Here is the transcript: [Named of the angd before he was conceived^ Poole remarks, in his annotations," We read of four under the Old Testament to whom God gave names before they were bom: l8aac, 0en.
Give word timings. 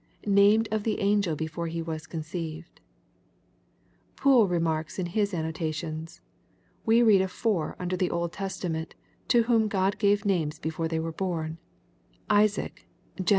[Named 0.25 0.67
of 0.71 0.81
the 0.83 0.97
angd 0.99 1.37
before 1.37 1.67
he 1.67 1.79
was 1.79 2.07
conceived^ 2.07 2.65
Poole 4.15 4.47
remarks, 4.47 4.97
in 4.97 5.05
his 5.05 5.31
annotations," 5.31 6.21
We 6.87 7.03
read 7.03 7.21
of 7.21 7.31
four 7.31 7.75
under 7.77 7.95
the 7.95 8.09
Old 8.09 8.33
Testament 8.33 8.95
to 9.27 9.43
whom 9.43 9.67
God 9.67 9.99
gave 9.99 10.25
names 10.25 10.57
before 10.57 10.87
they 10.87 10.99
were 10.99 11.11
bom: 11.11 11.59
l8aac, 12.31 12.71
0en. 13.17 13.29